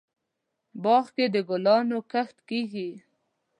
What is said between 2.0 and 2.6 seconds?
کښت